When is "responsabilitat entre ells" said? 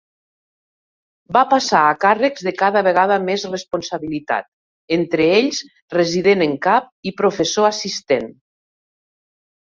3.51-5.61